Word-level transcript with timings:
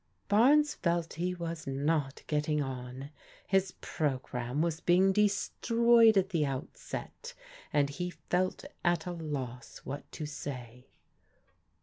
Barnes 0.29 0.73
felt 0.73 1.13
he 1.13 1.35
was 1.35 1.67
not 1.67 2.23
getting 2.25 2.59
on. 2.59 3.11
His 3.45 3.73
programme 3.81 4.63
was 4.63 4.79
being 4.79 5.13
destroyed 5.13 6.17
at 6.17 6.29
the 6.29 6.43
outset, 6.43 7.35
and 7.71 7.87
he 7.87 8.09
felt 8.09 8.65
at 8.83 9.05
a 9.05 9.11
loss 9.11 9.77
what 9.83 10.11
to 10.13 10.25
say. 10.25 10.87